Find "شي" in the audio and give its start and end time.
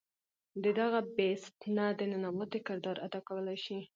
3.65-3.77